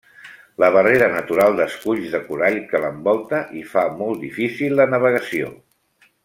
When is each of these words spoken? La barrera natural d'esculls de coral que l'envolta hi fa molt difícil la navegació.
La 0.61 0.69
barrera 0.75 1.09
natural 1.15 1.59
d'esculls 1.59 2.15
de 2.17 2.21
coral 2.29 2.57
que 2.71 2.81
l'envolta 2.87 3.43
hi 3.59 3.63
fa 3.75 3.85
molt 4.01 4.25
difícil 4.27 4.75
la 4.81 4.89
navegació. 4.97 5.55